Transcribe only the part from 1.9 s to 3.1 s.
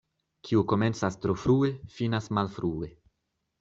finas malfrue.